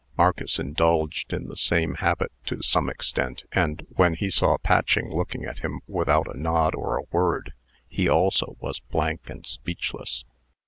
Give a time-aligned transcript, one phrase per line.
[0.17, 5.45] Marcus indulged in the same habit to some extent, and, when he saw Patching looking
[5.45, 7.53] at him without a nod or a word,
[7.87, 10.25] he also was blank and speechless.